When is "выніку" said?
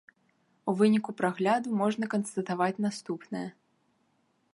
0.79-1.11